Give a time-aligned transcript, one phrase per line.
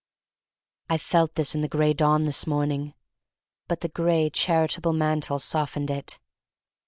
[0.89, 2.95] I felt this in the Gray Dawn this morning,
[3.67, 6.19] but the gray charitable man tle softened it.